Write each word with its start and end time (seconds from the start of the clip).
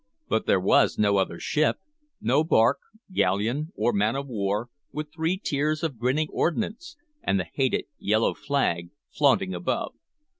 But 0.27 0.47
there 0.47 0.59
was 0.59 0.97
no 0.97 1.17
other 1.17 1.39
ship, 1.39 1.77
no 2.19 2.43
bark, 2.43 2.79
galleon, 3.13 3.71
or 3.75 3.93
man 3.93 4.15
of 4.15 4.25
war, 4.27 4.69
with 4.91 5.13
three 5.13 5.37
tiers 5.37 5.83
of 5.83 5.99
grinning 5.99 6.29
ordnance, 6.31 6.97
and 7.21 7.39
the 7.39 7.45
hated 7.53 7.85
yellow 7.99 8.33
flag 8.33 8.89
flaunting 9.11 9.53
above. 9.53 9.93